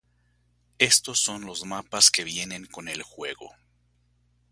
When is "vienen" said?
2.23-2.65